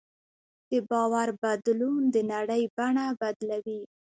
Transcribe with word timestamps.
د 0.69 0.71
باور 0.89 1.27
بدلون 1.43 2.01
د 2.15 2.17
نړۍ 2.31 2.63
بڼه 2.75 3.05
بدلوي. 3.21 3.81